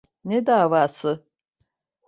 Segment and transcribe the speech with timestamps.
[0.23, 1.25] Ne davası?